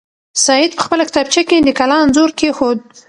[0.45, 2.79] سعید په خپله کتابچه کې د کلا انځور کېښود.